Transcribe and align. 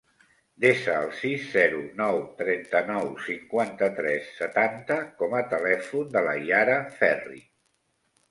Desa 0.63 0.93
el 0.99 1.09
sis, 1.17 1.43
zero, 1.55 1.81
nou, 1.99 2.15
trenta-nou, 2.39 3.11
cinquanta-tres, 3.27 4.31
setanta 4.39 4.97
com 5.21 5.37
a 5.41 5.45
telèfon 5.53 6.09
de 6.17 6.27
la 6.29 6.33
Yara 6.47 6.79
Ferri. 7.03 7.41